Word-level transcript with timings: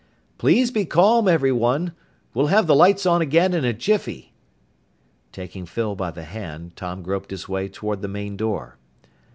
"Please 0.39 0.71
be 0.71 0.83
calm, 0.83 1.27
everyone! 1.27 1.91
We'll 2.33 2.47
have 2.47 2.65
the 2.65 2.73
lights 2.73 3.05
on 3.05 3.21
again 3.21 3.53
in 3.53 3.63
a 3.63 3.71
jiffy!" 3.71 4.33
Taking 5.31 5.67
Phyl 5.67 5.93
by 5.95 6.09
the 6.09 6.23
hand, 6.23 6.75
Tom 6.75 7.03
groped 7.03 7.29
his 7.29 7.47
way 7.47 7.69
toward 7.69 8.01
the 8.01 8.07
main 8.07 8.35
door. 8.35 8.79